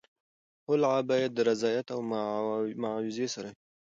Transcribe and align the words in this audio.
خلع 0.65 0.93
باید 1.09 1.31
د 1.33 1.39
رضایت 1.49 1.87
او 1.95 1.99
معاوضې 2.81 3.27
سره 3.35 3.49
وي. 3.53 3.59